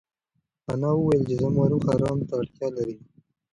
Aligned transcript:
انا 0.71 0.89
وویل 0.95 1.21
چې 1.29 1.33
زما 1.41 1.63
روح 1.71 1.85
ارام 1.93 2.19
ته 2.27 2.33
اړتیا 2.39 2.67
لري. 2.77 2.95